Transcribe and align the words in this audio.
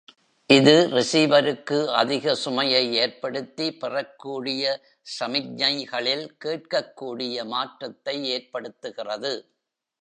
இது 0.49 0.73
ரிசீவருக்கு 0.93 1.77
அதிக 1.99 2.33
சுமையை 2.43 2.81
ஏற்படுத்தி, 3.03 3.67
பெறக்கூடிய 3.81 4.63
சமிஞ்யைகளில் 5.17 6.25
கேட்டக்கூடிய 6.45 7.45
மாற்றத்தை 7.53 8.15
ஏற்படுத்துகிறது. 8.35 9.33